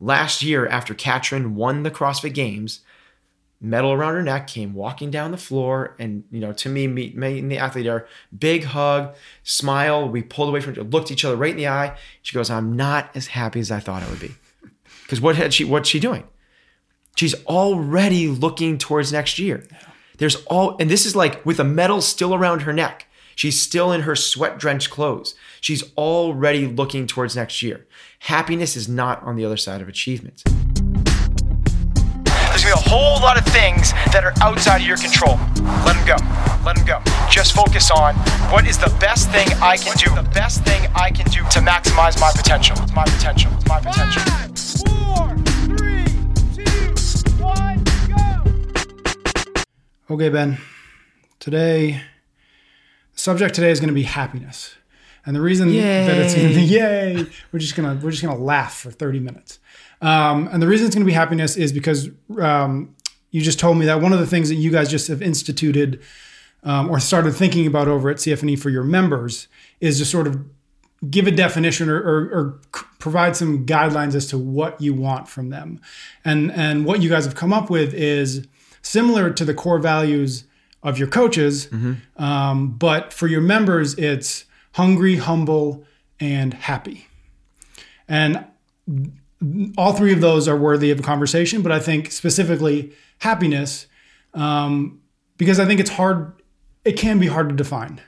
[0.00, 2.80] last year after Katrin won the CrossFit Games,
[3.60, 7.12] medal around her neck, came walking down the floor, and you know, to me, me,
[7.14, 10.08] me and the athlete are big hug, smile.
[10.08, 11.96] We pulled away from, looked each other right in the eye.
[12.22, 14.34] She goes, "I'm not as happy as I thought I would be,"
[15.02, 15.64] because what had she?
[15.64, 16.24] What's she doing?
[17.16, 19.66] She's already looking towards next year.
[20.16, 23.06] There's all, and this is like with a medal still around her neck.
[23.34, 25.34] She's still in her sweat drenched clothes.
[25.60, 27.86] She's already looking towards next year.
[28.20, 30.42] Happiness is not on the other side of achievement.
[32.50, 35.38] There's gonna be a whole lot of things that are outside of your control.
[35.86, 36.16] Let them go.
[36.64, 37.00] Let them go.
[37.30, 38.14] Just focus on
[38.52, 40.14] what is the best thing I can do.
[40.14, 42.76] The best thing I can do to maximize my potential.
[42.94, 43.50] My potential.
[43.66, 44.22] My potential.
[44.22, 46.04] Five, four, three,
[46.54, 46.90] two,
[47.42, 48.42] one, go.
[50.14, 50.58] Okay, Ben.
[51.38, 52.09] Today, the
[53.20, 54.74] subject today is going to be happiness,
[55.26, 58.38] and the reason that it's going to be yay, we're just gonna we're just gonna
[58.38, 59.58] laugh for thirty minutes.
[60.00, 62.08] Um, and the reason it's going to be happiness is because
[62.40, 62.94] um,
[63.30, 66.00] you just told me that one of the things that you guys just have instituted
[66.62, 69.48] um, or started thinking about over at CFNE for your members
[69.80, 70.42] is to sort of
[71.10, 72.60] give a definition or, or, or
[72.98, 75.80] provide some guidelines as to what you want from them.
[76.24, 78.46] And, and what you guys have come up with is
[78.82, 80.44] similar to the core values
[80.82, 81.68] of your coaches,
[82.16, 85.84] um, but for your members, it's hungry, humble,
[86.18, 87.06] and happy.
[88.08, 88.44] And
[89.76, 93.86] all three of those are worthy of a conversation, but I think specifically happiness,
[94.34, 95.00] um,
[95.36, 96.32] because I think it's hard,
[96.84, 98.00] it can be hard to define,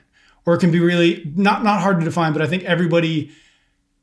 [0.45, 3.31] or it can be really not not hard to define, but I think everybody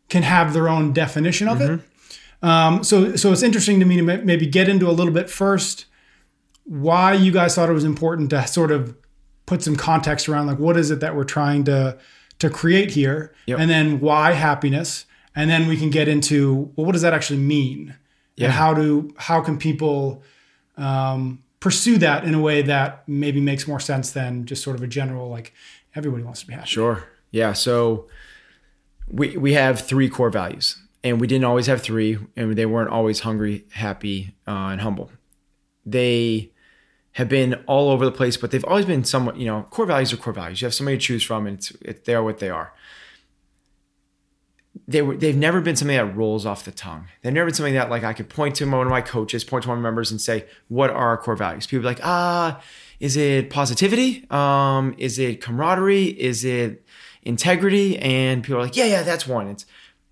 [0.09, 1.81] can have their own definition of it.
[2.43, 5.87] Um, so so it's interesting to me to maybe get into a little bit first
[6.71, 8.97] why you guys thought it was important to sort of
[9.47, 11.99] put some context around like what is it that we're trying to
[12.39, 13.59] to create here Yep.
[13.59, 15.05] and then why happiness
[15.35, 17.97] and then we can get into well what does that actually mean
[18.37, 18.45] Yeah.
[18.47, 20.23] and how do how can people
[20.77, 24.83] um, pursue that in a way that maybe makes more sense than just sort of
[24.83, 25.53] a general like
[25.97, 27.03] everybody wants to be happy Sure.
[27.33, 27.53] Yeah.
[27.53, 28.07] So
[29.09, 32.91] we we have three core values, and we didn't always have three, and they weren't
[32.91, 35.11] always hungry, happy, uh, and humble.
[35.85, 36.53] They
[37.21, 39.37] have been all over the place, but they've always been somewhat.
[39.37, 40.63] You know, core values are core values.
[40.63, 42.73] You have somebody to choose from, and it's it, they are what they are.
[44.89, 47.09] They were, they've never been something that rolls off the tongue.
[47.21, 49.65] They've never been something that like I could point to one of my coaches, point
[49.65, 52.63] to one of my members, and say, "What are our core values?" People like, "Ah,
[53.01, 54.27] is it positivity?
[54.31, 56.07] Um, is it camaraderie?
[56.07, 56.87] Is it
[57.23, 59.67] integrity?" And people are like, "Yeah, yeah, that's one." It's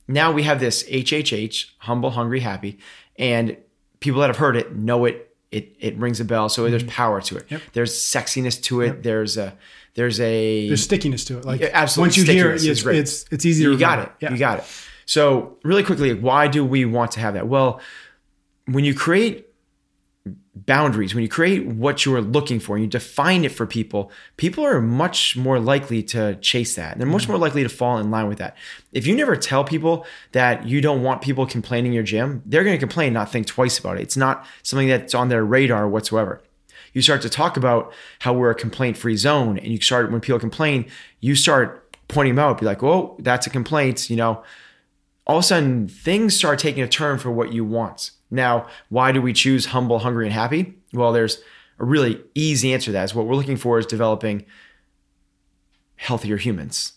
[0.06, 2.78] now we have this HHH, humble, hungry, happy,
[3.16, 3.56] and
[4.00, 5.27] people that have heard it know it.
[5.50, 6.48] It it rings a bell.
[6.48, 6.90] So there's mm-hmm.
[6.90, 7.46] power to it.
[7.72, 9.02] There's sexiness to it.
[9.02, 9.56] There's a
[9.94, 12.08] there's a there's stickiness to it like absolutely.
[12.08, 12.98] once you hear it it's, great.
[12.98, 14.12] it's it's easy to you got it.
[14.20, 14.30] yeah.
[14.30, 14.64] You got it.
[15.06, 17.48] So really quickly, why do we want to have that?
[17.48, 17.80] Well,
[18.66, 19.47] when you create
[20.66, 24.10] boundaries, when you create what you are looking for and you define it for people,
[24.36, 26.98] people are much more likely to chase that.
[26.98, 27.30] They're much mm.
[27.30, 28.56] more likely to fall in line with that.
[28.92, 32.76] If you never tell people that you don't want people complaining your gym, they're going
[32.76, 34.02] to complain, not think twice about it.
[34.02, 36.42] It's not something that's on their radar whatsoever.
[36.92, 40.20] You start to talk about how we're a complaint free zone, and you start, when
[40.20, 40.86] people complain,
[41.20, 44.42] you start pointing them out, be like, oh, that's a complaint, you know,
[45.28, 48.12] all of a sudden things start taking a turn for what you want.
[48.30, 50.74] Now, why do we choose humble, hungry, and happy?
[50.92, 51.40] Well, there's
[51.78, 53.04] a really easy answer to that.
[53.04, 54.46] Is what we're looking for is developing
[55.96, 56.94] healthier humans.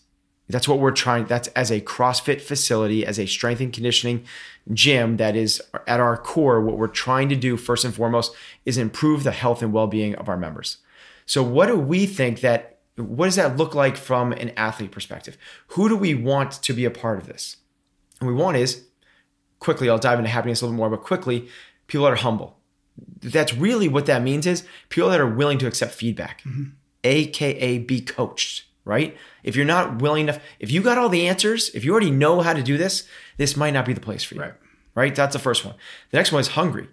[0.48, 1.26] That's what we're trying.
[1.26, 4.24] That's as a CrossFit facility, as a strength and conditioning
[4.72, 8.34] gym that is at our core, what we're trying to do first and foremost
[8.64, 10.78] is improve the health and well-being of our members.
[11.26, 15.38] So what do we think that what does that look like from an athlete perspective?
[15.68, 17.56] Who do we want to be a part of this?
[18.22, 18.84] And we want is
[19.58, 21.48] quickly, I'll dive into happiness a little more, but quickly,
[21.88, 22.56] people that are humble.
[23.20, 26.70] That's really what that means is people that are willing to accept feedback, mm-hmm.
[27.02, 29.16] aka be coached, right?
[29.42, 32.42] If you're not willing enough, if you got all the answers, if you already know
[32.42, 34.42] how to do this, this might not be the place for you.
[34.42, 34.54] Right.
[34.94, 35.14] Right?
[35.14, 35.74] That's the first one.
[36.10, 36.88] The next one is hungry.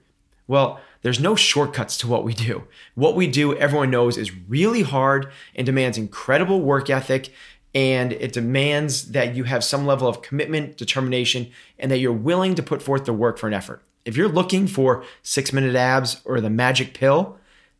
[0.47, 2.63] Well, there's no shortcuts to what we do.
[2.95, 7.31] What we do, everyone knows, is really hard and demands incredible work ethic.
[7.75, 12.55] And it demands that you have some level of commitment, determination, and that you're willing
[12.55, 13.83] to put forth the work for an effort.
[14.05, 17.37] If you're looking for six minute abs or the magic pill,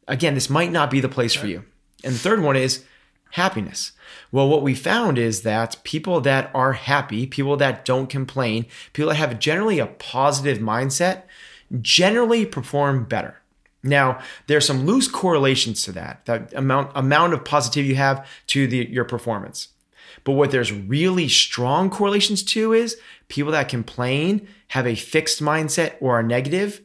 [0.08, 1.64] again, this might not be the place for you.
[2.04, 2.84] And the third one is
[3.32, 3.94] happiness.
[4.32, 9.10] Well, what we found is that people that are happy, people that don't complain, people
[9.10, 11.24] that have generally a positive mindset,
[11.82, 13.38] generally perform better.
[13.84, 18.68] Now, there's some loose correlations to that, that amount amount of positivity you have to
[18.68, 19.70] the, your performance.
[20.30, 22.98] But what there's really strong correlations to is
[23.30, 26.82] people that complain have a fixed mindset or are negative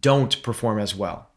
[0.00, 1.30] don't perform as well.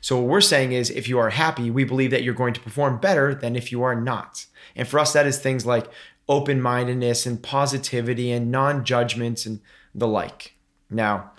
[0.00, 2.60] So, what we're saying is if you are happy, we believe that you're going to
[2.60, 4.46] perform better than if you are not.
[4.76, 5.90] And for us, that is things like
[6.28, 9.60] open mindedness and positivity and non judgments and
[9.92, 10.54] the like.
[10.88, 11.32] Now,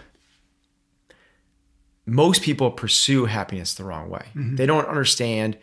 [2.05, 4.25] most people pursue happiness the wrong way.
[4.35, 4.57] Mm-hmm.
[4.57, 5.57] They don't understand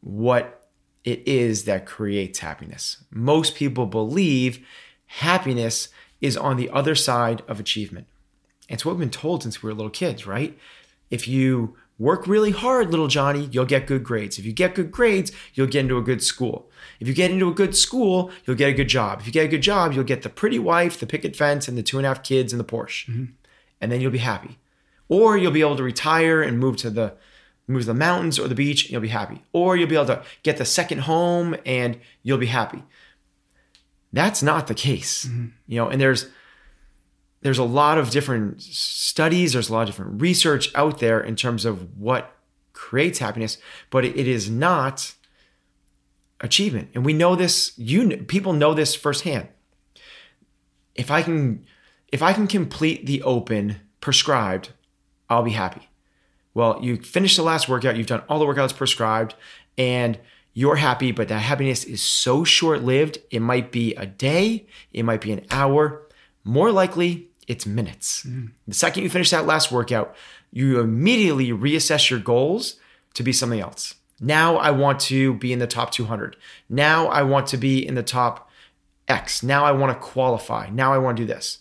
[0.00, 0.61] what
[1.04, 3.04] it is that creates happiness.
[3.10, 4.64] Most people believe
[5.06, 5.88] happiness
[6.20, 8.06] is on the other side of achievement.
[8.68, 10.56] It's what we've been told since we were little kids, right?
[11.10, 14.38] If you work really hard, little Johnny, you'll get good grades.
[14.38, 16.70] If you get good grades, you'll get into a good school.
[17.00, 19.20] If you get into a good school, you'll get a good job.
[19.20, 21.76] If you get a good job, you'll get the pretty wife, the picket fence, and
[21.76, 23.08] the two and a half kids and the Porsche.
[23.08, 23.24] Mm-hmm.
[23.80, 24.58] And then you'll be happy.
[25.08, 27.14] Or you'll be able to retire and move to the
[27.66, 29.42] move to the mountains or the beach and you'll be happy.
[29.52, 32.82] Or you'll be able to get the second home and you'll be happy.
[34.12, 35.26] That's not the case.
[35.26, 35.46] Mm-hmm.
[35.66, 36.28] You know, and there's
[37.40, 41.34] there's a lot of different studies, there's a lot of different research out there in
[41.34, 42.36] terms of what
[42.72, 43.58] creates happiness,
[43.90, 45.14] but it is not
[46.40, 46.90] achievement.
[46.94, 49.48] And we know this, you people know this firsthand.
[50.94, 51.66] If I can
[52.08, 54.70] if I can complete the open prescribed,
[55.28, 55.88] I'll be happy.
[56.54, 59.34] Well, you finish the last workout, you've done all the workouts prescribed,
[59.78, 60.18] and
[60.52, 63.18] you're happy, but that happiness is so short lived.
[63.30, 66.06] It might be a day, it might be an hour.
[66.44, 68.24] More likely, it's minutes.
[68.24, 68.48] Mm-hmm.
[68.68, 70.14] The second you finish that last workout,
[70.52, 72.76] you immediately reassess your goals
[73.14, 73.94] to be something else.
[74.20, 76.36] Now I want to be in the top 200.
[76.68, 78.50] Now I want to be in the top
[79.08, 79.42] X.
[79.42, 80.68] Now I want to qualify.
[80.70, 81.58] Now I want to do this.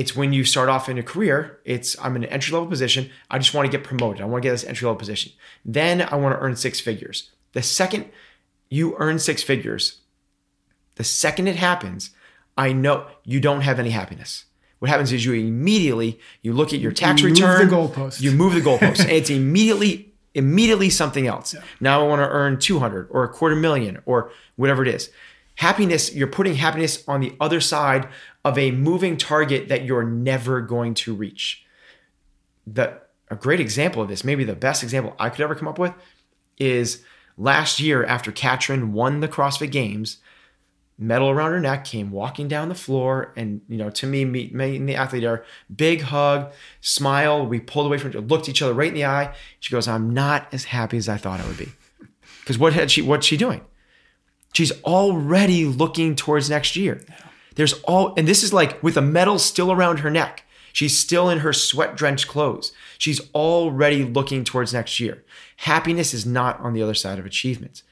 [0.00, 3.10] It's when you start off in a career, it's I'm in an entry level position.
[3.30, 4.22] I just want to get promoted.
[4.22, 5.32] I want to get this entry level position.
[5.62, 7.30] Then I want to earn six figures.
[7.52, 8.06] The second
[8.70, 10.00] you earn six figures,
[10.94, 12.10] the second it happens,
[12.56, 14.46] I know you don't have any happiness.
[14.78, 18.20] What happens is you immediately you look at your tax You move the return, goalpost.
[18.22, 21.54] you move the goalpost, and it's immediately immediately something else.
[21.78, 25.10] Now I want to earn 200 or a quarter million or whatever it is.
[25.56, 28.08] Happiness, you're putting happiness on the other side
[28.44, 31.64] of a moving target that you're never going to reach.
[32.66, 33.00] The
[33.30, 35.92] a great example of this, maybe the best example I could ever come up with,
[36.58, 37.04] is
[37.38, 40.18] last year after Katrin won the CrossFit Games,
[40.98, 44.50] medal around her neck, came walking down the floor, and you know, to me, me,
[44.52, 45.44] me and the athlete are
[45.74, 47.46] big hug, smile.
[47.46, 49.32] We pulled away from each looked each other right in the eye.
[49.60, 51.68] She goes, "I'm not as happy as I thought I would be,"
[52.40, 53.00] because what had she?
[53.00, 53.62] What's she doing?
[54.52, 57.00] She's already looking towards next year.
[57.60, 60.44] There's all, and this is like with a medal still around her neck.
[60.72, 62.72] She's still in her sweat drenched clothes.
[62.96, 65.22] She's already looking towards next year.
[65.58, 67.82] Happiness is not on the other side of achievements.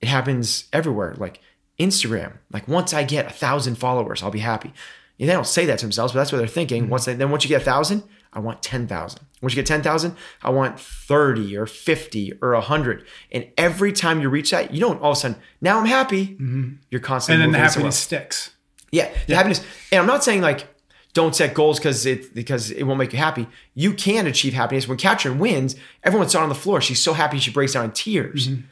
[0.00, 1.42] It happens everywhere, like
[1.78, 2.38] Instagram.
[2.50, 4.72] Like once I get a thousand followers, I'll be happy.
[5.20, 6.84] And they don't say that to themselves, but that's what they're thinking.
[6.84, 6.90] Mm-hmm.
[6.90, 8.02] Once they, then once you get a thousand,
[8.32, 9.20] I want ten thousand.
[9.42, 13.06] Once you get ten thousand, I want thirty or fifty or hundred.
[13.30, 16.28] And every time you reach that, you don't all of a sudden now I'm happy.
[16.28, 16.70] Mm-hmm.
[16.90, 18.54] You're constantly and then the happiness sticks.
[18.90, 19.64] Yeah, the happiness.
[19.92, 20.66] And I'm not saying like
[21.12, 23.46] don't set goals because it because it won't make you happy.
[23.74, 24.88] You can achieve happiness.
[24.88, 26.80] When Katrin wins, everyone's on the floor.
[26.80, 28.48] She's so happy she breaks down in tears.
[28.48, 28.62] Mm-hmm.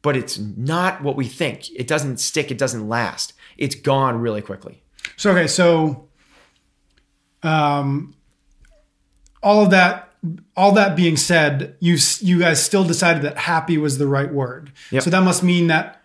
[0.00, 1.70] But it's not what we think.
[1.74, 2.50] It doesn't stick.
[2.50, 3.32] It doesn't last.
[3.56, 4.83] It's gone really quickly.
[5.16, 6.08] So okay, so
[7.42, 8.14] um,
[9.42, 10.10] all of that,
[10.56, 14.72] all that being said, you you guys still decided that happy was the right word.
[14.90, 15.02] Yep.
[15.02, 16.00] So that must mean that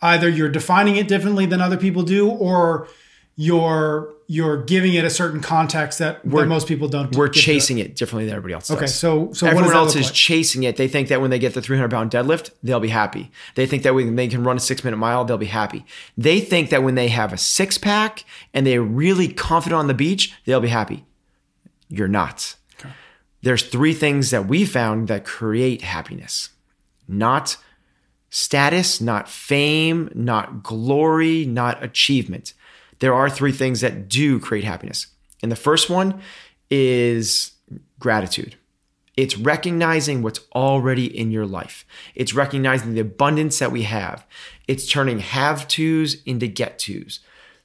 [0.00, 2.88] either you're defining it differently than other people do, or
[3.42, 7.14] you're you're giving it a certain context that, that most people don't.
[7.14, 7.42] We're to it.
[7.42, 8.76] chasing it differently than everybody else does.
[8.76, 10.14] Okay, so so Everyone else is like?
[10.14, 10.76] chasing it.
[10.76, 13.32] They think that when they get the 300 pound deadlift, they'll be happy.
[13.56, 15.84] They think that when they can run a six minute mile, they'll be happy.
[16.16, 19.94] They think that when they have a six pack and they're really confident on the
[19.94, 21.04] beach, they'll be happy.
[21.88, 22.54] You're not.
[23.42, 26.50] There's three things that we found that create happiness
[27.08, 27.56] not
[28.30, 32.54] status, not fame, not glory, not achievement.
[33.02, 35.08] There are three things that do create happiness.
[35.42, 36.20] And the first one
[36.70, 37.50] is
[37.98, 38.54] gratitude.
[39.16, 41.84] It's recognizing what's already in your life.
[42.14, 44.24] It's recognizing the abundance that we have.
[44.68, 47.18] It's turning have tos into get tos.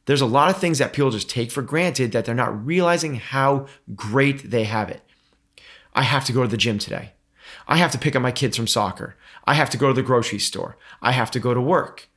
[0.05, 3.17] There's a lot of things that people just take for granted that they're not realizing
[3.17, 5.03] how great they have it.
[5.93, 7.11] I have to go to the gym today.
[7.67, 9.15] I have to pick up my kids from soccer.
[9.45, 10.77] I have to go to the grocery store.
[10.99, 12.09] I have to go to work.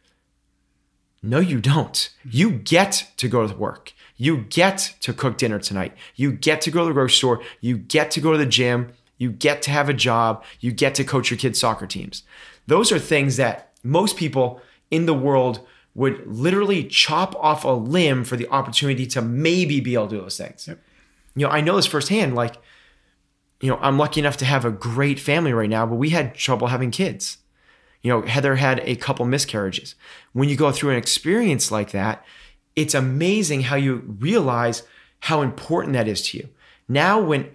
[1.23, 2.11] No, you don't.
[2.25, 3.93] You get to go to work.
[4.17, 5.97] You get to cook dinner tonight.
[6.15, 7.43] You get to go to the grocery store.
[7.61, 8.93] You get to go to the gym.
[9.19, 10.45] You get to have a job.
[10.61, 12.23] You get to coach your kids' soccer teams.
[12.67, 14.61] Those are things that most people
[14.91, 19.95] in the world would literally chop off a limb for the opportunity to maybe be
[19.95, 20.69] able to do those things.
[20.69, 20.79] Yep.
[21.37, 22.35] You know, I know this firsthand.
[22.35, 22.57] Like,
[23.61, 26.35] you know, I'm lucky enough to have a great family right now, but we had
[26.35, 27.39] trouble having kids.
[28.03, 29.95] You know, Heather had a couple miscarriages.
[30.33, 32.25] When you go through an experience like that,
[32.77, 34.83] it's amazing how you realize
[35.21, 36.49] how important that is to you.
[36.89, 37.51] Now, when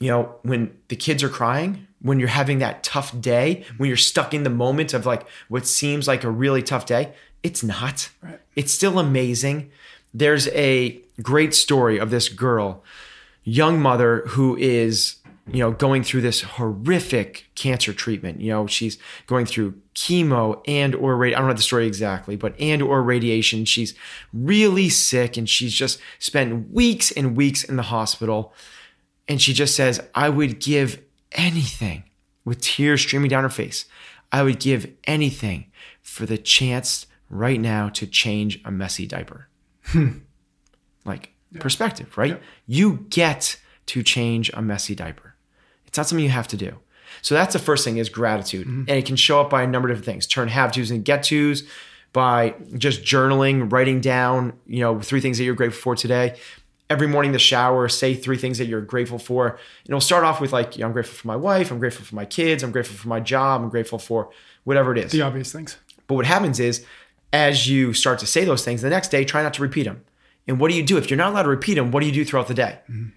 [0.00, 3.96] you know, when the kids are crying, when you're having that tough day, when you're
[3.96, 7.12] stuck in the moment of like what seems like a really tough day,
[7.42, 8.08] it's not.
[8.22, 8.40] Right.
[8.56, 9.70] It's still amazing.
[10.12, 12.82] There's a great story of this girl,
[13.44, 15.16] young mother who is,
[15.52, 18.40] you know, going through this horrific cancer treatment.
[18.40, 22.36] You know, she's going through chemo and or radi- I don't know the story exactly,
[22.36, 23.64] but and or radiation.
[23.64, 23.94] She's
[24.32, 28.54] really sick and she's just spent weeks and weeks in the hospital
[29.28, 31.00] and she just says, I would give
[31.32, 32.04] anything
[32.44, 33.84] with tears streaming down her face.
[34.32, 35.70] I would give anything
[36.02, 39.48] for the chance right now to change a messy diaper.
[39.86, 40.18] Hmm.
[41.04, 42.40] like perspective, right?
[42.66, 45.29] You get to change a messy diaper.
[45.90, 46.78] It's not something you have to do.
[47.20, 48.66] So that's the first thing is gratitude.
[48.66, 48.84] Mm-hmm.
[48.88, 50.26] And it can show up by a number of different things.
[50.26, 51.64] Turn have tos and get tos
[52.12, 56.36] by just journaling, writing down, you know, three things that you're grateful for today
[56.90, 59.48] every morning in the shower, say three things that you're grateful for.
[59.48, 62.04] And it'll start off with like, you know, I'm grateful for my wife, I'm grateful
[62.04, 64.30] for my kids, I'm grateful for my job, I'm grateful for
[64.64, 65.12] whatever it is.
[65.12, 65.78] The obvious things.
[66.08, 66.84] But what happens is,
[67.32, 70.04] as you start to say those things, the next day, try not to repeat them.
[70.48, 70.98] And what do you do?
[70.98, 72.80] If you're not allowed to repeat them, what do you do throughout the day?
[72.90, 73.10] Mm-hmm.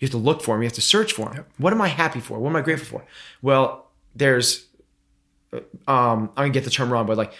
[0.00, 0.62] You have to look for them.
[0.62, 1.44] You have to search for them.
[1.58, 2.38] What am I happy for?
[2.38, 3.06] What am I grateful for?
[3.42, 4.66] Well, there's,
[5.86, 7.32] um, I'm gonna get the term wrong, but like,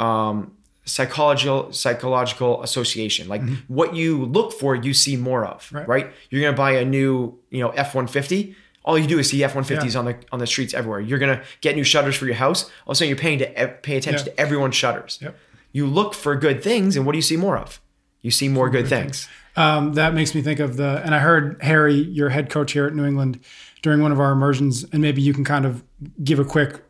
[0.00, 0.52] um,
[0.84, 6.10] psychological psychological association like what you look for you see more of right, Right.
[6.30, 8.54] you're to buy a new you know f-150
[8.86, 9.98] all you do is see f-150s Yeah.
[9.98, 12.92] on the on the streets everywhere you're to get new shutters for your house all
[12.92, 13.46] of a sudden you're paying to
[13.82, 14.32] pay attention Yeah.
[14.32, 15.36] to everyone's shutters Yep.
[15.72, 17.82] you look for good things and what do you see more of
[18.22, 19.28] you see more good things
[19.58, 22.86] Um, that makes me think of the, and I heard Harry, your head coach here
[22.86, 23.40] at New England,
[23.82, 25.82] during one of our immersions, and maybe you can kind of
[26.22, 26.82] give a quick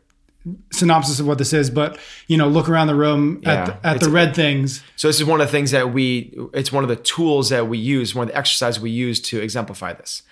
[0.71, 1.69] synopsis of what this is.
[1.69, 1.97] But
[2.27, 3.51] you know, look around the room Yeah.
[3.51, 4.83] at the, at the red things.
[4.95, 7.67] So this is one of the things that we it's one of the tools that
[7.67, 10.23] we use, one of the exercises we use to exemplify this.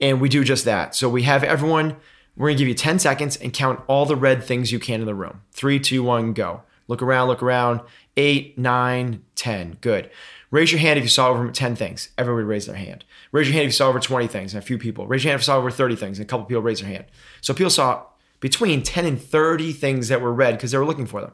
[0.00, 0.94] And we do just that.
[0.94, 1.96] So we have everyone,
[2.36, 5.06] we're gonna give you 10 seconds and count all the red things you can in
[5.06, 5.42] the room.
[5.52, 6.62] Three, two, one, go.
[6.86, 7.80] Look around, look around.
[8.16, 9.78] Eight, nine, ten.
[9.80, 10.10] Good.
[10.50, 12.10] Raise your hand if you saw over 10 things.
[12.16, 13.04] Everybody raise their hand.
[13.32, 15.06] Raise your hand if you saw over 20 things and a few people.
[15.08, 16.88] Raise your hand if you saw over 30 things and a couple people raise their
[16.88, 17.06] hand.
[17.40, 18.04] So people saw
[18.38, 21.32] between 10 and 30 things that were red because they were looking for them.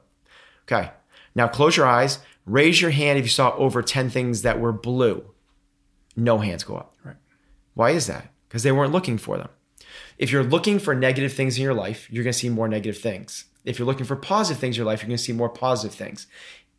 [0.62, 0.90] Okay.
[1.34, 2.20] Now close your eyes.
[2.46, 5.24] Raise your hand if you saw over 10 things that were blue.
[6.16, 6.94] No hands go up.
[7.04, 7.16] Right.
[7.74, 8.32] Why is that?
[8.48, 9.50] Because they weren't looking for them.
[10.18, 13.00] If you're looking for negative things in your life, you're going to see more negative
[13.00, 13.44] things.
[13.64, 15.94] If you're looking for positive things in your life, you're going to see more positive
[15.96, 16.26] things.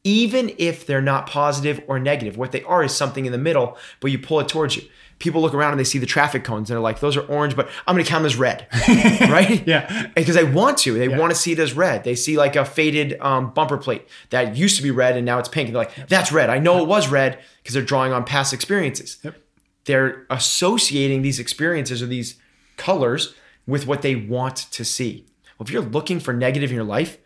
[0.04, 3.78] Even if they're not positive or negative, what they are is something in the middle,
[4.00, 4.84] but you pull it towards you.
[5.20, 7.56] People look around and they see the traffic cones and they're like, those are orange,
[7.56, 8.66] but I'm going to count them as red.
[9.30, 9.66] right?
[9.68, 10.08] Yeah.
[10.16, 10.96] because they want to.
[10.96, 11.20] They Yeah.
[11.20, 12.04] want to see it as red.
[12.04, 15.38] They see like a faded um, bumper plate that used to be red and now
[15.38, 15.68] it's pink.
[15.68, 16.50] And they're like, that's red.
[16.50, 19.18] I know it was red because they're drawing on past experiences.
[19.24, 19.36] Yep.
[19.86, 22.36] They're associating these experiences or these
[22.78, 23.36] colors
[23.68, 25.26] with what they want to see.
[25.60, 27.20] Well, if you're looking for negative in your life,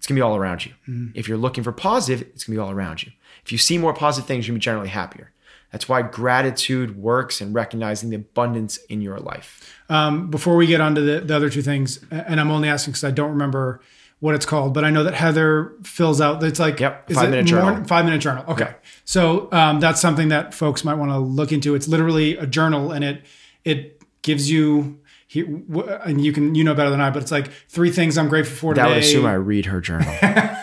[0.00, 0.72] it's gonna be all around you.
[1.14, 3.12] If you're looking for positive, it's gonna be all around you.
[3.44, 5.30] If you see more positive things, you're gonna be generally happier.
[5.72, 9.78] That's why gratitude works and recognizing the abundance in your life.
[9.90, 12.92] Um, before we get on to the, the other two things, and I'm only asking
[12.92, 13.82] because I don't remember
[14.20, 16.42] what it's called, but I know that Heather fills out.
[16.42, 17.84] It's like Yep, is five it minute journal.
[17.84, 18.42] Five minute journal.
[18.48, 21.74] Okay, so um, that's something that folks might want to look into.
[21.74, 23.26] It's literally a journal, and it
[23.66, 24.98] it gives you.
[25.30, 28.28] He, and you can you know better than I, but it's like three things I'm
[28.28, 28.82] grateful for today.
[28.88, 30.08] That would assume I read her journal.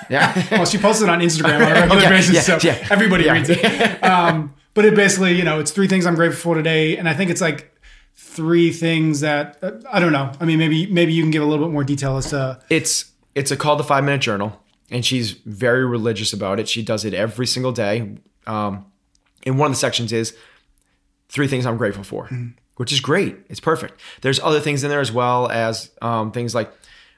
[0.10, 0.46] yeah.
[0.52, 2.88] well, she posts it on Instagram on a regular Yeah, basis, yeah, so yeah.
[2.92, 4.04] everybody reads it.
[4.04, 7.14] Um, but it basically, you know, it's three things I'm grateful for today, and I
[7.14, 7.74] think it's like
[8.16, 10.34] three things that uh, I don't know.
[10.42, 13.14] I mean, maybe maybe you can give a little bit more detail as to it's
[13.36, 17.06] it's a called the five minute journal and she's very religious about it she does
[17.06, 18.86] it every single day um,
[19.44, 20.36] and one of the sections is
[21.30, 22.30] three things i'm grateful for
[22.78, 26.56] which is great it's perfect there's other things in there as well as um, things
[26.56, 26.72] like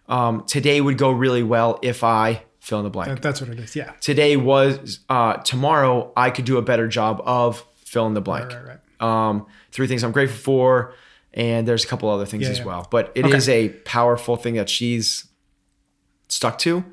[0.08, 3.60] um, today would go really well if i fill in the blank that's what it
[3.60, 3.76] is.
[3.76, 8.22] Yeah, today was uh, tomorrow i could do a better job of fill in the
[8.22, 9.28] blank right, right.
[9.30, 10.94] um, three things i'm grateful for
[11.34, 12.66] and there's a couple other things Yeah, as yeah.
[12.66, 13.66] well but it is Okay.
[13.66, 15.26] a powerful thing that she's
[16.28, 16.84] stuck to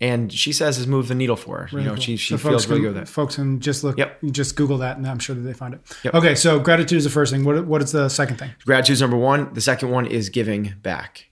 [0.00, 2.00] and she says has moved the needle for her you know Cool.
[2.02, 4.18] she, she So feels really can, good with it Folks can just look, Yep.
[4.30, 5.80] just Google that, and I'm sure that they find it.
[6.04, 6.14] Yep.
[6.14, 7.44] Okay, so gratitude is the first thing.
[7.44, 8.50] What what is the second thing?
[8.64, 11.26] Gratitude is number one the second one is giving back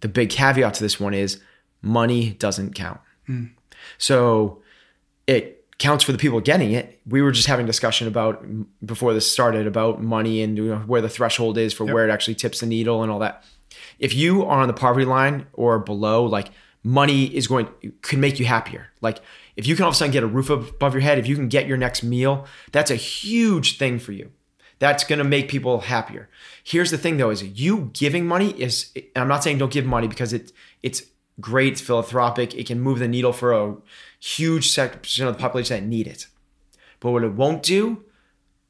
[0.00, 1.40] the big caveat to this one is
[1.82, 3.44] money doesn't count hmm.
[3.98, 4.62] So
[5.26, 7.00] it counts for the people getting it.
[7.06, 8.44] We were just having discussion about
[8.84, 12.12] before this started about money and you know, where the threshold is for where it
[12.12, 13.44] actually tips the needle and all that.
[13.98, 16.50] If you are on the poverty line or below, like
[16.84, 17.66] money is going
[18.02, 18.88] could make you happier.
[19.00, 19.18] Like
[19.56, 21.34] if you can all of a sudden get a roof above your head, if you
[21.34, 24.30] can get your next meal, that's a huge thing for you.
[24.78, 26.28] That's going to make people happier.
[26.62, 29.86] Here's the thing though is you giving money is and I'm not saying don't give
[29.86, 31.02] money because it it's
[31.40, 33.76] great, it's philanthropic, it can move the needle for a
[34.20, 36.26] huge section of the population that need it.
[37.00, 38.04] But what it won't do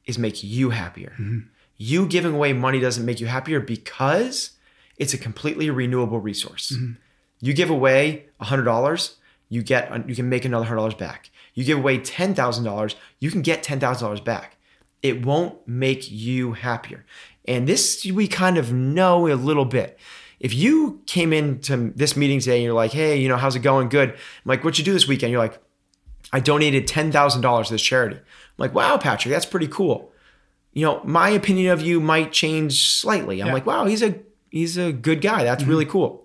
[0.05, 1.11] is make you happier.
[1.19, 1.39] Mm-hmm.
[1.77, 4.51] You giving away money doesn't make you happier because
[4.97, 6.71] it's a completely renewable resource.
[6.73, 6.93] Mm-hmm.
[7.39, 9.15] You give away $100,
[9.49, 11.29] you get you can make another $100 back.
[11.53, 14.57] You give away $10,000, you can get $10,000 back.
[15.01, 17.05] It won't make you happier.
[17.45, 19.99] And this we kind of know a little bit.
[20.39, 23.59] If you came into this meeting today and you're like, "Hey, you know, how's it
[23.59, 23.89] going?
[23.89, 25.59] Good." I'm like, "What'd you do this weekend?" You're like,
[26.33, 28.23] "I donated $10,000 to this charity." I'm
[28.57, 30.11] like, "Wow, Patrick, that's pretty cool."
[30.75, 33.41] you know, my opinion of you might change slightly.
[33.41, 33.53] I'm Yeah.
[33.53, 34.15] like, wow, he's a
[34.51, 35.43] he's a good guy.
[35.43, 35.71] That's mm-hmm.
[35.71, 36.24] really cool.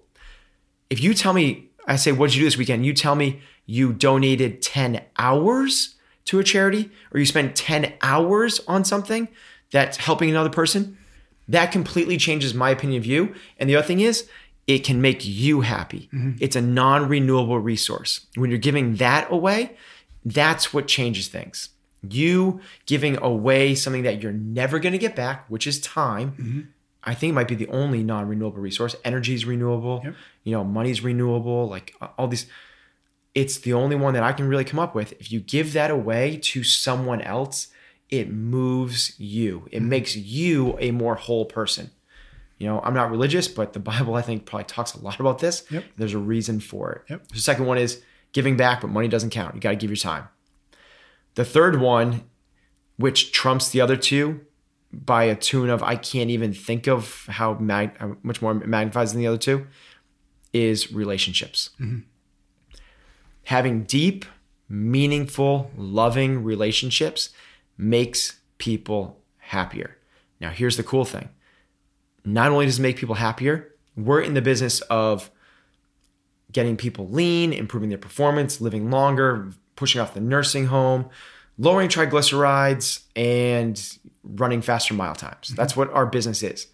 [0.91, 2.85] If you tell me, I say, what'd you do this weekend?
[2.85, 5.95] You tell me you donated 10 hours
[6.27, 9.29] to a charity or you spent 10 hours on something
[9.71, 10.99] that's helping another person,
[11.49, 13.35] that completely changes my opinion of you.
[13.59, 14.29] And the other thing is,
[14.67, 16.09] it can make you happy.
[16.13, 16.33] Mm-hmm.
[16.41, 18.27] It's a non-renewable resource.
[18.37, 19.77] When you're giving that away,
[20.25, 21.71] that's what changes things.
[22.09, 26.33] You giving away something that you're never going to get back, which is time.
[26.33, 26.61] Mm-hmm.
[27.03, 28.95] I think it might be the only non-renewable resource.
[29.05, 30.03] Energy is renewable.
[30.05, 30.15] Yep.
[30.45, 31.67] You know, money's renewable.
[31.69, 32.47] Like all these,
[33.35, 35.13] it's the only one that I can really come up with.
[35.15, 37.69] If you give that away to someone else,
[38.11, 39.69] it moves you.
[39.71, 39.89] It mm-hmm.
[39.89, 41.91] makes you a more whole person.
[42.59, 45.39] You know, I'm not religious, but the Bible I think probably talks a lot about
[45.39, 45.65] this.
[45.71, 45.85] Yep.
[45.97, 47.03] There's a reason for it.
[47.09, 47.29] Yep.
[47.29, 48.03] The second one is
[48.33, 49.55] giving back, but money doesn't count.
[49.55, 50.29] You got to give your time.
[51.35, 52.25] The third one,
[52.97, 54.41] which trumps the other two
[54.93, 59.13] by a tune of I can't even think of how, mag- how much more magnifies
[59.13, 59.67] than the other two,
[60.53, 61.71] is relationships.
[61.81, 62.01] Mm-hmm.
[63.45, 64.25] Having deep,
[64.69, 67.31] meaningful, loving relationships
[67.77, 69.97] makes people happier.
[70.41, 71.29] Now, here's the cool thing
[72.25, 75.31] not only does it make people happier, we're in the business of
[76.53, 81.09] getting people lean, improving their performance, living longer, pushing off the nursing home,
[81.61, 85.49] lowering triglycerides, and running faster mile times.
[85.49, 85.57] Mm-hmm.
[85.57, 86.67] That's what our business is.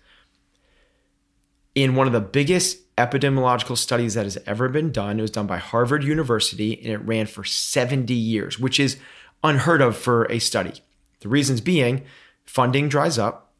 [1.75, 5.46] In one of the biggest epidemiological studies that has ever been done, it was done
[5.46, 8.96] by Harvard University and it ran for 70 years, which is
[9.44, 10.81] unheard of for a study.
[11.20, 12.05] The reasons being
[12.44, 13.53] funding dries up,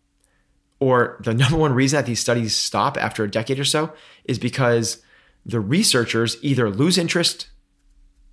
[0.78, 3.92] or the number one reason that these studies stop after a decade or so
[4.24, 5.02] is because
[5.44, 7.48] the researchers either lose interest,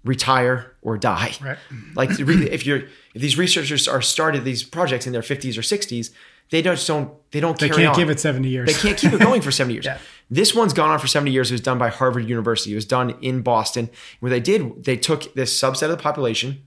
[0.04, 1.32] retire, or die.
[1.42, 1.58] Right.
[1.96, 5.62] Like really, if you're if these researchers are started these projects in their 50s or
[5.62, 6.12] 60s,
[6.50, 7.96] they don't don't they don't They can't on.
[7.96, 8.68] give it 70 years.
[8.68, 9.86] They can't keep it going for 70 years.
[9.92, 9.98] Yeah.
[10.30, 11.52] This one's gone on for 70 years.
[11.52, 12.72] It was done by Harvard University.
[12.72, 13.90] It was done in Boston.
[14.20, 16.64] Where they did, they took this subset of the population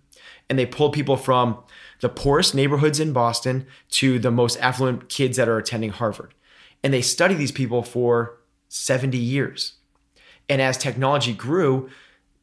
[0.49, 1.59] and they pulled people from
[2.01, 6.35] the poorest neighborhoods in Boston to the most affluent kids that are attending Harvard.
[6.85, 9.75] And they studied these people for 70 years.
[10.49, 11.88] And as technology grew,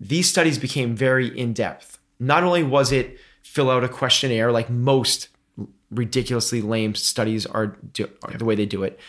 [0.10, 1.98] these studies became very in depth.
[2.20, 5.30] Not only was it fill out a questionnaire like most
[5.92, 9.00] ridiculously lame studies are, do, are the way they do it,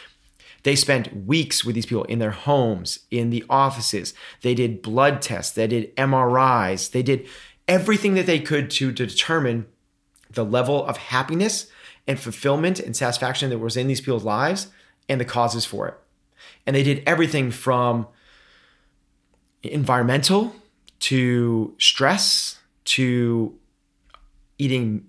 [0.62, 4.14] they spent weeks with these people in their homes, in the offices.
[4.42, 7.26] They did blood tests, they did MRIs, they did
[7.66, 9.66] everything that they could to, to determine
[10.30, 11.66] the level of happiness
[12.06, 14.68] and fulfillment and satisfaction that was in these people's lives
[15.08, 15.94] and the causes for it.
[16.66, 18.06] And they did everything from
[19.62, 20.54] environmental
[21.00, 23.54] to stress to
[24.58, 25.06] eating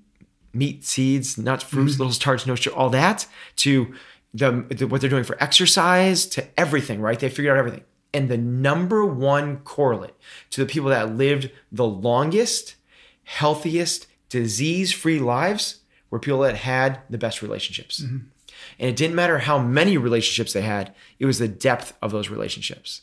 [0.54, 2.02] meat, seeds, nuts, fruits, mm-hmm.
[2.02, 3.94] little starch, no sugar, all that to
[4.34, 7.20] the, the what they're doing for exercise to everything, right?
[7.20, 7.84] They figured out everything.
[8.14, 10.14] And the number one correlate
[10.52, 12.76] to the people that lived the longest,
[13.24, 18.02] healthiest, disease-free lives were people that had the best relationships.
[18.02, 18.18] Mm-hmm.
[18.80, 22.30] And it didn't matter how many relationships they had, it was the depth of those
[22.30, 23.02] relationships.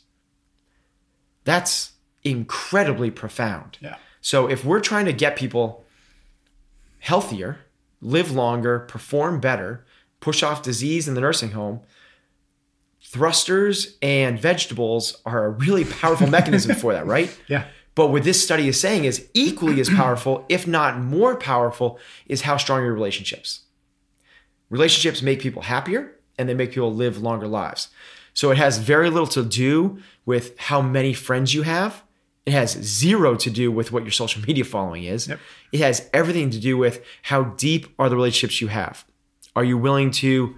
[1.43, 1.92] That's
[2.23, 3.77] incredibly profound.
[3.81, 3.97] Yeah.
[4.21, 5.85] So if we're trying to get people
[6.99, 7.59] healthier,
[8.01, 9.85] live longer, perform better,
[10.19, 11.81] push off disease in the nursing home,
[13.01, 17.35] thrusters and vegetables are a really powerful mechanism for that, right?
[17.47, 17.65] Yeah.
[17.95, 22.41] But what this study is saying is equally as powerful, if not more powerful, is
[22.41, 23.61] how strong your relationships.
[24.69, 27.89] Relationships make people happier and they make people live longer lives.
[28.33, 32.02] So it has very little to do with how many friends you have.
[32.45, 35.27] It has zero to do with what your social media following is.
[35.27, 35.39] Yep.
[35.71, 39.05] It has everything to do with how deep are the relationships you have.
[39.55, 40.55] Are you willing to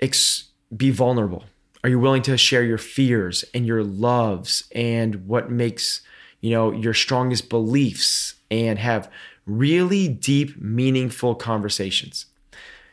[0.00, 1.44] ex- be vulnerable?
[1.82, 6.00] Are you willing to share your fears and your loves and what makes
[6.40, 9.10] you know your strongest beliefs and have
[9.44, 12.26] really deep, meaningful conversations?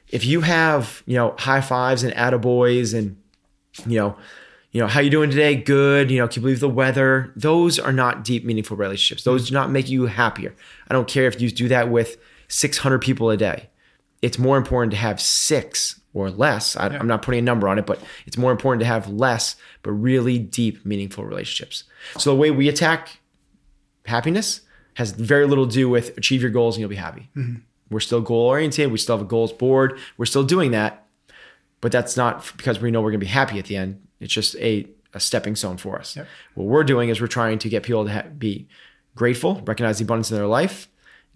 [0.10, 3.16] If you have you know high fives and attaboys and
[3.88, 4.18] you know
[4.72, 5.56] you know how you doing today?
[5.56, 6.10] Good.
[6.10, 7.34] You know can you believe the weather?
[7.36, 9.24] Those are not deep meaningful relationships.
[9.24, 10.56] Those do not make you happier.
[10.88, 13.70] I don't care if you do that with 600 people a day.
[14.22, 16.76] It's more important to have six or less.
[16.76, 19.56] I, i'm not putting a number on it but it's more important to have less
[19.82, 21.86] but really deep meaningful relationships.
[22.18, 23.20] So the way we attack
[24.06, 24.62] happiness
[24.96, 27.30] has very little to do with achieve your goals and you'll be happy.
[27.36, 27.62] Mm-hmm.
[27.90, 28.92] We're still goal oriented.
[28.92, 30.00] We still have a goals board.
[30.18, 31.02] We're still doing that
[31.82, 34.08] but that's not because we know we're going to be happy at the end.
[34.22, 36.16] It's just a, a stepping stone for us.
[36.16, 36.28] Yep.
[36.56, 38.68] What we're doing is we're trying to get people to ha- be
[39.16, 40.88] grateful, recognize the abundance in their life,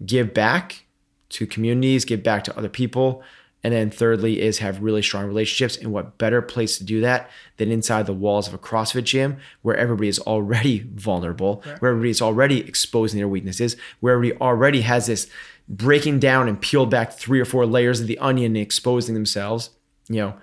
[0.04, 0.86] give back
[1.30, 3.22] to communities, give back to other people.
[3.64, 5.76] And then thirdly is have really strong relationships.
[5.76, 9.38] And what better place to do that than inside the walls of a CrossFit gym
[9.62, 14.80] where everybody is already vulnerable, where everybody is already exposing their weaknesses, where everybody already
[14.82, 15.28] has this
[15.68, 19.70] breaking down and peeled back three or four layers of the onion and exposing themselves
[20.08, 20.34] you know,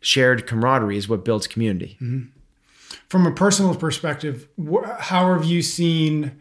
[0.00, 1.96] shared camaraderie is what builds community.
[3.08, 4.48] From a personal perspective,
[4.98, 6.38] how have you seen?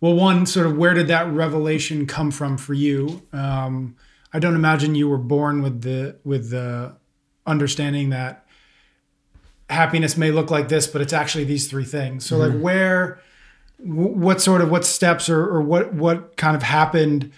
[0.00, 3.22] Well, one sort of where did that revelation come from for you?
[3.32, 3.96] Um,
[4.32, 6.94] I don't imagine you were born with the with the
[7.46, 8.46] understanding that
[9.70, 12.24] happiness may look like this, but it's actually these three things.
[12.26, 13.20] So, like, where,
[13.78, 17.32] what sort of what steps or, or what what kind of happened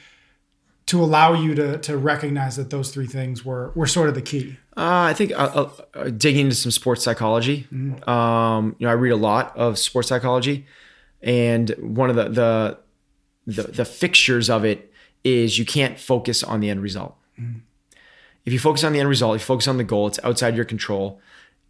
[0.89, 4.23] to allow you to to recognize that those three things were were sort of the
[4.23, 4.57] key?
[4.77, 7.67] Uh, I think uh, uh, digging into some sports psychology.
[8.09, 10.67] Um, you know, I read a lot of sports psychology,
[11.23, 12.79] and one of the, the
[13.47, 14.93] the the fixtures of it
[15.25, 17.17] is you can't focus on the end result.
[18.45, 20.57] If you focus on the end result, if you focus on the goal, it's outside
[20.57, 21.21] your control.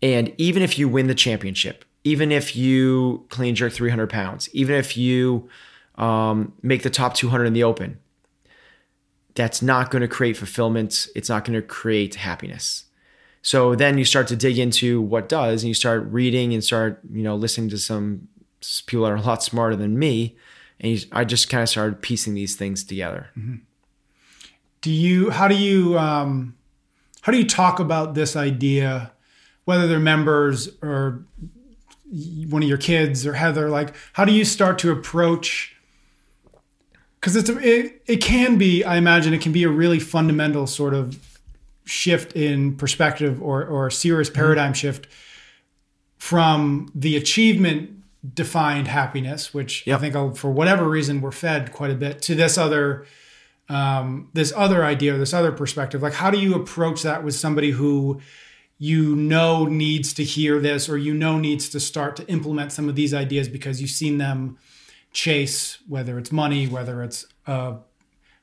[0.00, 4.76] And even if you win the championship, even if you clean jerk 300 pounds, even
[4.76, 5.48] if you
[5.96, 7.98] um, make the top 200 in the open,
[9.38, 11.07] that's not going to create fulfillment.
[11.14, 12.87] It's not going to create happiness.
[13.40, 17.01] So then you start to dig into what does, and you start reading and start,
[17.12, 18.27] you know, listening to some
[18.87, 20.37] people that are a lot smarter than me.
[20.81, 23.31] And you, I just kind of started piecing these things together.
[24.81, 26.57] do you how do you um,
[27.22, 29.12] how do you talk about this idea
[29.64, 31.24] whether they're members or
[32.48, 35.77] one of your kids or heather like how do you start to approach
[37.20, 40.66] because it's a, it, it can be i imagine it can be a really fundamental
[40.66, 41.18] sort of
[41.85, 45.07] shift in perspective or or a serious paradigm shift
[46.18, 47.90] from the achievement
[48.35, 49.98] defined happiness which Yep.
[49.98, 53.07] i think for whatever reason we're fed quite a bit to this other
[53.68, 56.02] um, this other idea, this other perspective.
[56.02, 58.20] Like, how do you approach that with somebody who
[58.78, 62.88] you know needs to hear this, or you know needs to start to implement some
[62.88, 64.57] of these ideas because you've seen them
[65.12, 67.75] chase, whether it's money, whether it's uh,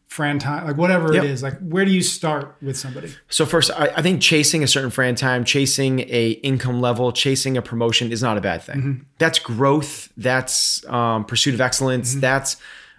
[0.08, 1.24] fran time, like whatever Yep.
[1.24, 1.44] it is.
[1.44, 3.14] Like, where do you start with somebody?
[3.30, 7.58] So first, I, I think chasing a certain Fran time, chasing a income level, chasing
[7.58, 9.06] a promotion is not a bad thing.
[9.18, 10.10] That's growth.
[10.18, 12.16] That's um, pursuit of excellence.
[12.16, 12.58] That's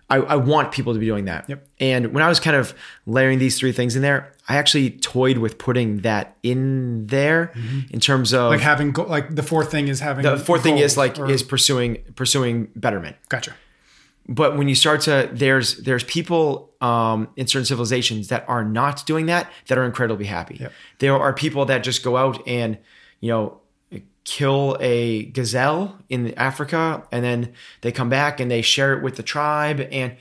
[0.09, 1.49] I, I want people to be doing that.
[1.49, 1.67] Yep.
[1.81, 2.75] And when I was kind of
[3.07, 7.53] layering these three things in there, I actually toyed with putting that in there
[7.91, 10.79] in terms of Like having go- like the fourth thing is having the fourth thing
[10.79, 13.55] is like or- is pursuing pursuing betterment gotcha.
[14.29, 19.05] but when you start to there's there's people um, in certain civilizations that are not
[19.07, 20.73] doing that that are incredibly happy Yep.
[20.99, 22.79] there are people that just go out and
[23.21, 23.61] you know
[24.25, 29.17] kill a gazelle in africa and then they come back and they share it with
[29.17, 30.17] the tribe and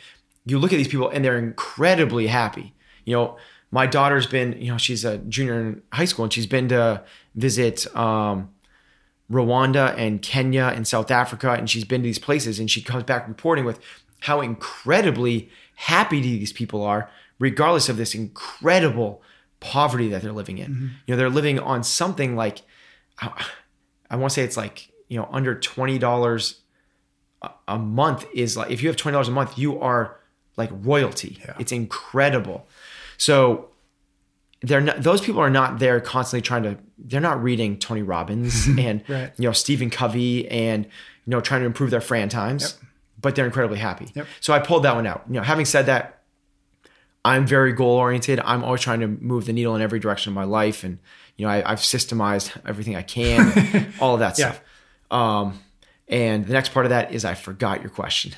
[0.45, 3.35] you look at these people and they're incredibly happy you know
[3.79, 7.03] my daughter's been you know she's a junior in high school and she's been to
[7.47, 8.49] visit um,
[9.31, 13.03] Rwanda and Kenya and South Africa, and she's been to these places, and she comes
[13.03, 13.79] back reporting with
[14.27, 17.09] how incredibly happy these people are,
[17.39, 19.21] regardless of this incredible
[19.59, 20.91] poverty that they're living in.
[21.05, 22.61] You know, they're living on something like,
[23.19, 23.45] I,
[24.11, 26.61] I want to say it's like you know under twenty dollars
[27.41, 30.03] a- a month is like if you have twenty dollars a month, you are
[30.55, 31.39] like royalty.
[31.59, 32.67] It's incredible.
[33.17, 33.69] So
[34.61, 38.67] they're not those people are not there constantly trying to they're not reading Tony Robbins
[38.79, 39.31] and Right.
[39.37, 40.91] you know Stephen Covey and you
[41.31, 42.77] know trying to improve their Fran times,
[43.21, 44.07] but they're incredibly happy.
[44.15, 44.27] Yep.
[44.41, 45.23] So I pulled that one out.
[45.27, 46.21] You know, having said that,
[47.23, 48.39] I'm very goal oriented.
[48.39, 50.99] I'm always trying to move the needle in every direction of my life, and
[51.37, 54.51] you know I, I've systemized everything I can, all of that Yeah.
[54.53, 54.61] stuff.
[55.11, 55.59] Um,
[56.07, 58.33] And the next part of that is I forgot your question.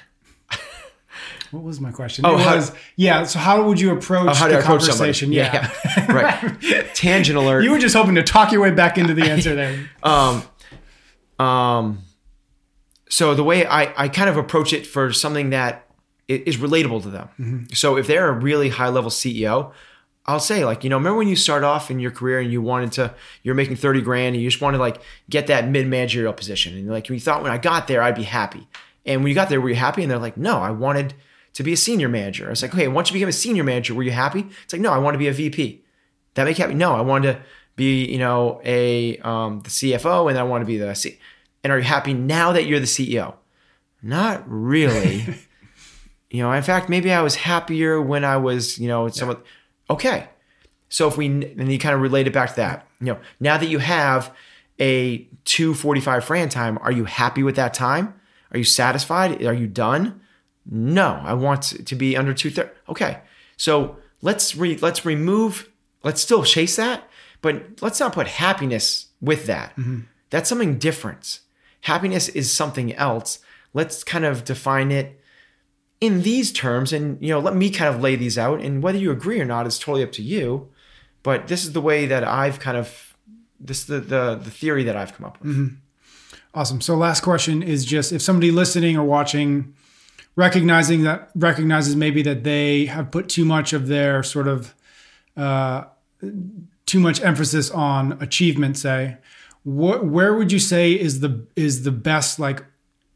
[1.52, 2.26] What was my question?
[2.26, 3.24] Oh, it how- was yeah.
[3.24, 5.14] So how would you approach Oh, the approach somebody?
[5.14, 5.32] conversation?
[5.32, 5.72] Yeah.
[5.86, 6.12] yeah.
[6.62, 6.94] right.
[6.96, 7.64] Tangent alert.
[7.64, 9.90] you were just hoping to talk your way back into the answer there.
[10.04, 10.44] um,
[11.40, 12.00] um,
[13.10, 15.86] so the way I, I kind of approach it for something that
[16.28, 17.68] is relatable to them.
[17.74, 19.72] So if they're a really high level CEO,
[20.26, 22.62] I'll say like, you know, remember when you start off in your career and you
[22.62, 25.88] wanted to, you're making 30 grand and you just wanted to like get that mid
[25.88, 26.76] managerial position.
[26.78, 28.68] And like, you thought when I got there, I'd be happy.
[29.06, 30.02] And when you got there, were you happy?
[30.02, 31.14] And they're like, no, I wanted
[31.58, 32.46] to be a senior manager.
[32.46, 34.46] I was like, okay, once you become a senior manager, were you happy?
[34.64, 35.84] It's like, no, I want to be a VP.
[36.36, 36.76] That make you happy?
[36.76, 37.42] No, I wanted to
[37.76, 41.18] be, you know, a um, the CFO, and I want to be the C.
[41.64, 43.34] And are you happy now that you're the CEO?
[44.04, 45.26] Not really.
[46.30, 49.32] you know, in fact, maybe I was happier when I was, you know, some.
[49.32, 49.44] of
[49.90, 50.28] Okay,
[50.90, 53.58] so if we and you kind of relate it back to that, you know, now
[53.58, 54.32] that you have
[54.78, 58.14] a 245 Fran time, are you happy with that time?
[58.52, 59.44] Are you satisfied?
[59.44, 60.22] Are you done?
[60.70, 62.80] No, I want to be under 230.
[62.90, 63.22] Okay.
[63.56, 65.70] So let's re, let's remove
[66.04, 67.10] let's still chase that,
[67.42, 69.72] but let's not put happiness with that.
[69.72, 70.02] Mm-hmm.
[70.30, 71.40] That's something different.
[71.82, 73.40] Happiness is something else.
[73.74, 75.22] Let's kind of define it
[76.00, 79.00] in these terms and you know let me kind of lay these out and whether
[79.00, 80.70] you agree or not is totally up to you
[81.24, 83.18] but this is the way that i've kind of
[83.60, 85.76] this is the the, the theory that i've come up with mm-hmm.
[86.58, 86.82] Awesome.
[86.82, 89.76] So last question is just if somebody listening or watching
[90.38, 94.74] recognizing that recognizes maybe that they have put too much of their sort of
[95.36, 95.84] uh,
[96.86, 99.18] too much emphasis on achievement say.
[99.64, 102.64] Wh- where would you say is the is the best like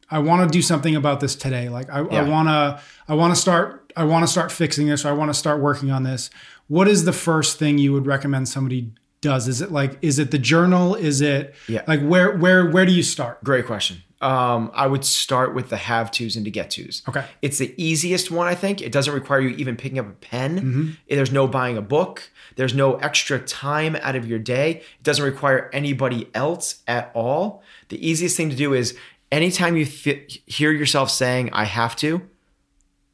[0.10, 1.70] I want to do something about this today.
[1.70, 5.10] Like I, want to I want to start I want to start fixing this or
[5.10, 6.30] I want to start working on this.
[6.68, 9.48] What is the first thing you would recommend somebody does?
[9.48, 10.96] Is it like is it the journal?
[10.96, 11.84] Is it Yeah.
[11.88, 13.44] like where where where do you start?
[13.44, 17.26] Great question um, i would start with the have to's and to get to's Okay.
[17.42, 20.98] it's the easiest one i think it doesn't require you even picking up a pen
[21.10, 25.26] there's no buying a book there's no extra time out of your day it doesn't
[25.26, 28.96] require anybody else at all the easiest thing to do is
[29.32, 32.22] anytime you fi- hear yourself saying i have to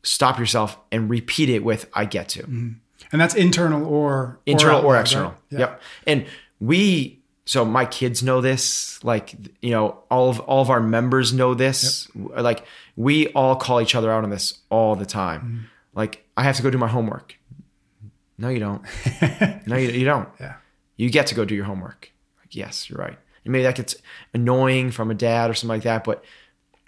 [0.03, 2.43] stop yourself and repeat it with i get to
[3.11, 5.29] and that's internal or internal out or, external.
[5.29, 5.39] right?
[5.51, 5.59] Yeah.
[5.59, 5.81] Yep.
[6.07, 6.25] And
[6.59, 9.01] we, so my kids know this.
[9.05, 12.09] Like you know, all of all of our members know this.
[12.13, 12.65] Like
[12.97, 15.41] we all call each other out on this all the time.
[15.41, 15.57] Mm-hmm.
[15.93, 17.35] Like I have to go do my homework.
[18.37, 18.83] No, you don't.
[19.65, 20.27] no, you, you don't.
[20.39, 20.55] Yeah.
[20.97, 22.11] You get to go do your homework.
[22.39, 23.17] Like yes, you're right.
[23.45, 23.95] And maybe that gets
[24.33, 26.23] annoying from a dad or something like that, but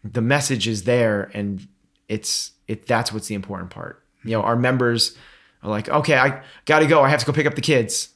[0.03, 1.65] the message is there, and
[2.09, 2.85] it's it.
[2.85, 4.03] That's what's the important part.
[4.25, 5.15] You know, our members
[5.63, 7.01] are like, okay, I got to go.
[7.01, 8.09] I have to go pick up the kids.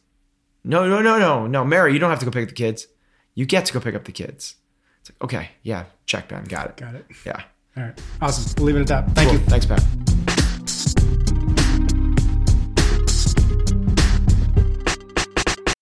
[0.64, 2.88] No, no, no, no, no, Mary, you don't have to go pick up the kids.
[3.36, 4.56] You get to go pick up the kids.
[5.02, 6.78] It's like, okay, yeah, check, Ben, got it.
[6.78, 7.06] Got it.
[7.26, 7.42] Yeah.
[7.76, 8.02] All right.
[8.22, 8.54] Awesome.
[8.58, 9.16] We'll leave it at that.
[9.16, 9.40] Thank Cool.
[9.40, 9.46] you.
[9.48, 11.23] Thanks, Pat.